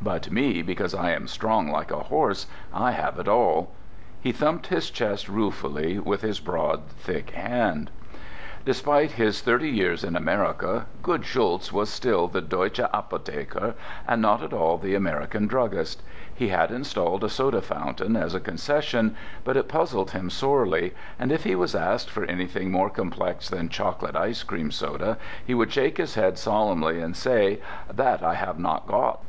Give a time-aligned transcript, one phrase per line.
[0.00, 3.72] But me, because I am strong like a horse, I have it all!"
[4.20, 7.90] He thumped his chest ruefully with his broad, thick hand.
[8.64, 13.74] Despite his thirty years in America, good Schulz was still the Deutsche Apotheker
[14.06, 16.00] and not at all the American druggist.
[16.32, 21.32] He had installed a soda fountain as a concession, but it puzzled him sorely, and
[21.32, 25.72] if he was asked for anything more complex than chocolate ice cream soda he would
[25.72, 27.58] shake his head solemnly and say:
[27.92, 29.20] "That I have not got."